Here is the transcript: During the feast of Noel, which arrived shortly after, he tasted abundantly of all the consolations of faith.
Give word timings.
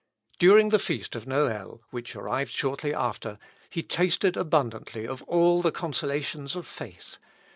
During 0.39 0.69
the 0.69 0.79
feast 0.79 1.15
of 1.15 1.27
Noel, 1.27 1.83
which 1.91 2.15
arrived 2.15 2.49
shortly 2.49 2.91
after, 2.91 3.37
he 3.69 3.83
tasted 3.83 4.35
abundantly 4.35 5.05
of 5.07 5.21
all 5.27 5.61
the 5.61 5.71
consolations 5.71 6.55
of 6.55 6.65
faith. 6.65 7.17